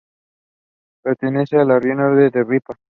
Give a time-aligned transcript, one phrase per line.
[1.03, 2.73] Pertenece al rione de Ripa.